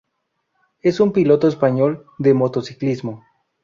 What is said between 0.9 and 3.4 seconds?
un piloto español de motociclismo.